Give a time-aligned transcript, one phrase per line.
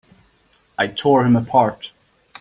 [0.79, 1.91] I tore him apart!